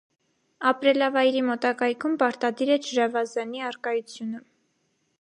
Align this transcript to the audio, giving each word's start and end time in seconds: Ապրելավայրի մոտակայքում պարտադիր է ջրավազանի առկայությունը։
Ապրելավայրի 0.69 1.43
մոտակայքում 1.51 2.17
պարտադիր 2.23 2.75
է 2.79 2.81
ջրավազանի 2.89 3.65
առկայությունը։ 3.71 4.45